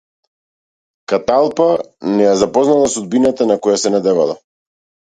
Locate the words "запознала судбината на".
2.41-3.63